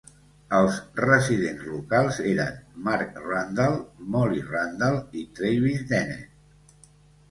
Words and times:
Els 0.59 0.79
residents 1.01 1.67
locals 1.73 2.17
eren 2.33 2.59
Mark 2.89 3.23
Randall, 3.29 3.79
Molly 4.17 4.45
Randall 4.51 5.03
i 5.25 5.29
Travis 5.41 5.91
Dennett. 5.97 6.87